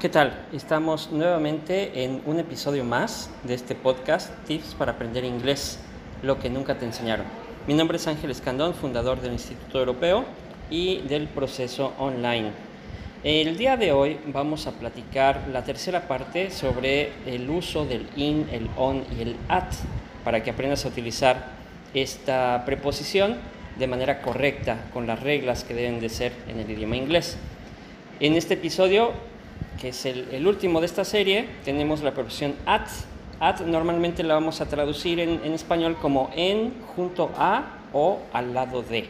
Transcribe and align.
¿Qué 0.00 0.08
tal? 0.08 0.46
Estamos 0.52 1.10
nuevamente 1.10 2.04
en 2.04 2.22
un 2.24 2.38
episodio 2.38 2.84
más 2.84 3.30
de 3.42 3.54
este 3.54 3.74
podcast, 3.74 4.30
Tips 4.46 4.76
para 4.76 4.92
aprender 4.92 5.24
inglés, 5.24 5.80
lo 6.22 6.38
que 6.38 6.48
nunca 6.48 6.78
te 6.78 6.84
enseñaron. 6.84 7.26
Mi 7.66 7.74
nombre 7.74 7.96
es 7.96 8.06
Ángel 8.06 8.30
Escandón, 8.30 8.74
fundador 8.74 9.20
del 9.20 9.32
Instituto 9.32 9.80
Europeo 9.80 10.24
y 10.70 10.98
del 11.08 11.26
proceso 11.26 11.94
online. 11.98 12.52
El 13.24 13.58
día 13.58 13.76
de 13.76 13.90
hoy 13.90 14.20
vamos 14.26 14.68
a 14.68 14.70
platicar 14.70 15.48
la 15.52 15.64
tercera 15.64 16.06
parte 16.06 16.52
sobre 16.52 17.10
el 17.26 17.50
uso 17.50 17.84
del 17.84 18.06
in, 18.14 18.46
el 18.52 18.70
on 18.76 19.02
y 19.18 19.22
el 19.22 19.36
at 19.48 19.72
para 20.22 20.44
que 20.44 20.50
aprendas 20.50 20.84
a 20.84 20.90
utilizar 20.90 21.44
esta 21.92 22.62
preposición 22.64 23.34
de 23.76 23.88
manera 23.88 24.22
correcta 24.22 24.76
con 24.92 25.08
las 25.08 25.18
reglas 25.18 25.64
que 25.64 25.74
deben 25.74 25.98
de 25.98 26.08
ser 26.08 26.32
en 26.46 26.60
el 26.60 26.70
idioma 26.70 26.96
inglés. 26.96 27.36
En 28.20 28.34
este 28.34 28.54
episodio 28.54 29.12
que 29.80 29.90
es 29.90 30.06
el, 30.06 30.46
último 30.46 30.80
de 30.80 30.86
esta 30.86 31.04
serie, 31.04 31.48
tenemos 31.64 32.02
la 32.02 32.12
preposición 32.12 32.54
at. 32.66 32.88
At 33.40 33.60
normalmente 33.60 34.24
la 34.24 34.34
vamos 34.34 34.60
a 34.60 34.66
traducir 34.66 35.20
en, 35.20 35.40
en 35.44 35.52
español 35.54 35.96
como 36.00 36.30
en, 36.34 36.74
junto 36.96 37.30
a 37.36 37.78
o 37.92 38.18
al 38.32 38.52
lado 38.52 38.82
de. 38.82 39.08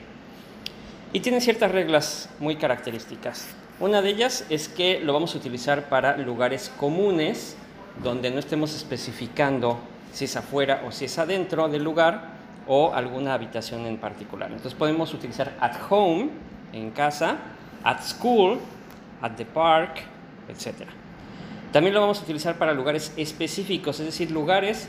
Y 1.12 1.20
tiene 1.20 1.40
ciertas 1.40 1.70
reglas 1.70 2.28
muy 2.38 2.56
características. 2.56 3.48
Una 3.80 4.02
de 4.02 4.10
ellas 4.10 4.45
es 4.50 4.68
que 4.68 5.00
lo 5.00 5.12
vamos 5.14 5.34
a 5.34 5.38
utilizar 5.38 5.88
para 5.88 6.16
lugares 6.18 6.70
comunes 6.78 7.56
donde 8.02 8.30
no 8.30 8.38
estemos 8.38 8.74
especificando 8.74 9.78
si 10.12 10.24
es 10.26 10.37
afuera 10.37 10.82
o 10.87 10.93
si 10.93 11.06
es 11.06 11.18
adentro 11.18 11.68
del 11.68 11.84
lugar 11.84 12.37
o 12.66 12.93
alguna 12.93 13.34
habitación 13.34 13.87
en 13.87 13.96
particular. 13.96 14.50
Entonces 14.50 14.74
podemos 14.74 15.15
utilizar 15.15 15.56
at 15.60 15.73
home, 15.88 16.28
en 16.73 16.90
casa, 16.90 17.38
at 17.82 18.02
school, 18.02 18.59
at 19.23 19.32
the 19.37 19.45
park, 19.45 20.02
etc. 20.49 20.88
También 21.73 21.95
lo 21.95 22.01
vamos 22.01 22.21
a 22.21 22.23
utilizar 22.23 22.57
para 22.57 22.73
lugares 22.73 23.13
específicos, 23.16 24.01
es 24.01 24.07
decir, 24.07 24.30
lugares 24.30 24.88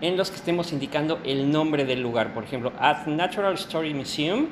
en 0.00 0.16
los 0.16 0.30
que 0.30 0.36
estemos 0.36 0.72
indicando 0.72 1.20
el 1.24 1.50
nombre 1.50 1.84
del 1.84 2.02
lugar. 2.02 2.34
Por 2.34 2.44
ejemplo, 2.44 2.72
at 2.78 3.06
Natural 3.06 3.54
History 3.54 3.94
Museum, 3.94 4.46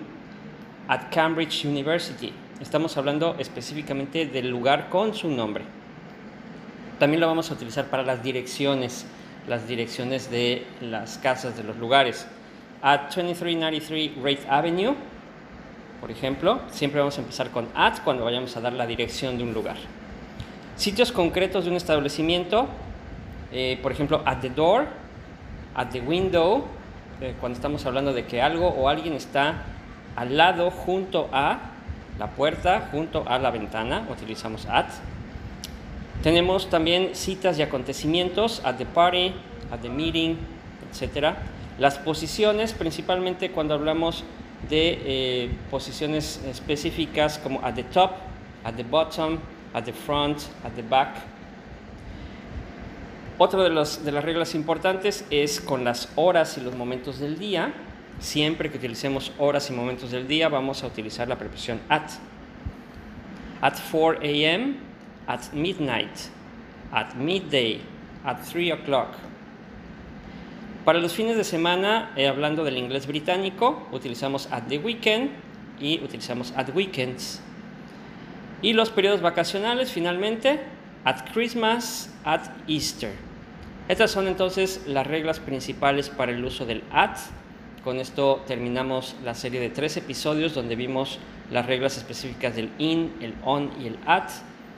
at 0.89 1.11
Cambridge 1.11 1.65
University. 1.65 2.33
Estamos 2.61 2.97
hablando 2.97 3.37
específicamente 3.39 4.27
del 4.27 4.49
lugar 4.49 4.89
con 4.89 5.15
su 5.15 5.29
nombre. 5.29 5.65
También 6.99 7.21
lo 7.21 7.27
vamos 7.27 7.51
a 7.51 7.55
utilizar 7.55 7.87
para 7.87 8.03
las 8.03 8.23
direcciones, 8.23 9.07
las 9.49 9.67
direcciones 9.67 10.31
de 10.31 10.67
las 10.81 11.19
casas, 11.19 11.57
de 11.57 11.65
los 11.65 11.77
lugares. 11.77 12.27
At 12.83 13.15
2393 13.15 14.17
Wraith 14.21 14.47
Avenue, 14.49 14.95
por 16.01 16.11
ejemplo, 16.11 16.61
siempre 16.71 17.01
vamos 17.01 17.19
a 17.19 17.21
empezar 17.23 17.51
con 17.51 17.69
at 17.75 18.01
cuando 18.05 18.25
vayamos 18.25 18.57
a 18.57 18.61
dar 18.61 18.73
la 18.73 18.87
dirección 18.87 19.39
de 19.39 19.45
un 19.45 19.53
lugar. 19.53 19.77
Sitios 20.81 21.13
concretos 21.13 21.65
de 21.65 21.71
un 21.71 21.77
establecimiento, 21.77 22.67
eh, 23.53 23.79
por 23.83 23.93
ejemplo, 23.93 24.23
at 24.25 24.39
the 24.41 24.49
door, 24.49 24.87
at 25.75 25.89
the 25.91 26.01
window, 26.01 26.65
eh, 27.21 27.35
cuando 27.39 27.57
estamos 27.57 27.85
hablando 27.85 28.15
de 28.15 28.25
que 28.25 28.41
algo 28.41 28.67
o 28.67 28.89
alguien 28.89 29.13
está 29.13 29.63
al 30.17 30.39
lado, 30.39 30.71
junto 30.71 31.29
a 31.35 31.59
la 32.19 32.29
puerta, 32.29 32.89
junto 32.93 33.25
a 33.29 33.39
la 33.39 33.51
ventana, 33.51 34.07
utilizamos 34.11 34.65
at. 34.71 34.87
Tenemos 36.23 36.71
también 36.71 37.11
citas 37.13 37.59
y 37.59 37.63
acontecimientos, 37.63 38.63
at 38.65 38.77
the 38.77 38.87
party, 38.87 39.35
at 39.71 39.81
the 39.81 39.91
meeting, 39.91 40.39
etc. 40.91 41.35
Las 41.79 41.99
posiciones, 41.99 42.73
principalmente 42.73 43.51
cuando 43.51 43.75
hablamos 43.75 44.25
de 44.71 44.99
eh, 45.05 45.51
posiciones 45.71 46.43
específicas 46.49 47.37
como 47.37 47.61
at 47.63 47.75
the 47.75 47.85
top, 47.85 48.13
at 48.65 48.77
the 48.77 48.83
bottom, 48.83 49.41
at 49.75 49.85
the 49.85 49.93
front, 49.93 50.43
at 50.65 50.73
the 50.75 50.83
back. 50.83 51.17
Otra 53.39 53.63
de, 53.63 53.71
de 53.71 54.13
las 54.13 54.25
reglas 54.25 54.55
importantes 54.55 55.25
es 55.31 55.61
con 55.61 55.83
las 55.85 56.09
horas 56.17 56.59
y 56.59 56.61
los 56.61 56.75
momentos 56.75 57.19
del 57.19 57.39
día. 57.39 57.73
Siempre 58.19 58.71
que 58.71 58.77
utilicemos 58.77 59.33
horas 59.39 59.71
y 59.71 59.73
momentos 59.73 60.11
del 60.11 60.29
día 60.29 60.49
vamos 60.49 60.85
a 60.85 60.87
utilizar 60.87 61.27
la 61.27 61.37
preposición 61.37 61.81
at. 61.89 62.11
At 63.63 63.77
4 63.91 64.19
a.m., 64.23 64.77
at 65.27 65.53
midnight, 65.53 66.31
at 66.93 67.15
midday, 67.15 67.81
at 68.25 68.43
3 68.43 68.73
o'clock. 68.73 69.09
Para 70.85 70.99
los 70.99 71.15
fines 71.15 71.37
de 71.37 71.45
semana, 71.45 72.11
eh, 72.17 72.27
hablando 72.27 72.65
del 72.65 72.79
inglés 72.79 73.07
británico, 73.07 73.87
utilizamos 73.93 74.51
at 74.51 74.65
the 74.69 74.79
weekend 74.79 75.31
y 75.79 76.01
utilizamos 76.03 76.53
at 76.57 76.75
weekends. 76.75 77.41
Y 78.63 78.75
los 78.75 78.91
periodos 78.91 79.23
vacacionales, 79.23 79.91
finalmente, 79.91 80.61
at 81.05 81.33
Christmas, 81.33 82.11
at 82.25 82.43
Easter. 82.69 83.13
Estas 83.89 84.11
son 84.11 84.29
entonces 84.29 84.83
las 84.87 85.07
reglas 85.07 85.41
principales 85.41 86.11
para 86.11 86.33
el 86.33 86.45
uso 86.45 86.67
del 86.67 86.85
at. 86.93 87.17
Con 87.83 87.99
esto 87.99 88.45
terminamos 88.47 89.17
la 89.25 89.35
serie 89.35 89.61
de 89.61 89.71
tres 89.71 89.97
episodios 89.97 90.55
donde 90.55 90.77
vimos 90.77 91.19
las 91.51 91.67
reglas 91.67 91.97
específicas 91.97 92.55
del 92.55 92.71
in, 92.79 93.13
el 93.21 93.35
on 93.45 93.71
y 93.83 93.87
el 93.87 93.99
at, 94.07 94.29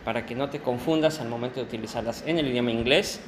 para 0.04 0.24
que 0.24 0.34
no 0.34 0.48
te 0.48 0.60
confundas 0.60 1.20
al 1.20 1.28
momento 1.28 1.60
de 1.60 1.66
utilizarlas 1.66 2.24
en 2.26 2.38
el 2.38 2.48
idioma 2.48 2.70
inglés. 2.70 3.20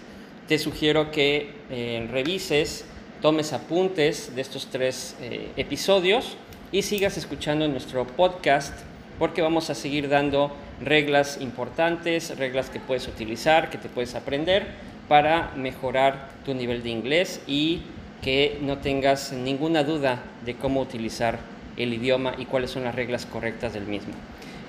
Te 0.49 0.59
sugiero 0.59 1.11
que 1.11 1.53
eh, 1.71 2.09
revises, 2.11 2.85
tomes 3.21 3.53
apuntes 3.53 4.35
de 4.35 4.41
estos 4.41 4.69
tres 4.69 5.17
eh, 5.21 5.51
episodios 5.57 6.37
y 6.71 6.83
sigas 6.83 7.17
escuchando 7.17 7.67
nuestro 7.67 8.07
podcast 8.07 8.75
porque 9.19 9.43
vamos 9.43 9.71
a 9.71 9.75
seguir 9.75 10.09
dando 10.09 10.55
reglas 10.81 11.41
importantes, 11.41 12.37
reglas 12.39 12.71
que 12.71 12.81
puedes 12.81 13.07
utilizar, 13.09 13.71
que 13.71 13.79
te 13.79 13.89
puedes 13.89 14.15
aprender 14.15 14.67
para 15.09 15.53
mejorar 15.57 16.31
tu 16.45 16.55
nivel 16.55 16.83
de 16.83 16.91
inglés 16.91 17.43
y 17.47 17.83
que 18.23 18.59
no 18.63 18.79
tengas 18.79 19.33
ninguna 19.33 19.85
duda 19.85 20.23
de 20.45 20.55
cómo 20.55 20.81
utilizar 20.81 21.39
el 21.77 21.93
idioma 21.93 22.35
y 22.39 22.47
cuáles 22.47 22.71
son 22.71 22.85
las 22.85 22.95
reglas 22.95 23.27
correctas 23.27 23.75
del 23.75 23.85
mismo. 23.85 24.15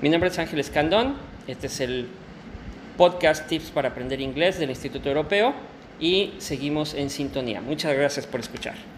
Mi 0.01 0.09
nombre 0.09 0.29
es 0.29 0.37
Ángel 0.39 0.59
Escandón, 0.59 1.15
este 1.47 1.67
es 1.67 1.79
el 1.79 2.07
podcast 2.97 3.47
Tips 3.47 3.71
para 3.71 3.89
aprender 3.89 4.19
inglés 4.19 4.59
del 4.59 4.69
Instituto 4.69 5.09
Europeo 5.09 5.53
y 5.99 6.33
seguimos 6.37 6.93
en 6.93 7.09
sintonía. 7.09 7.61
Muchas 7.61 7.95
gracias 7.95 8.27
por 8.27 8.39
escuchar. 8.39 8.94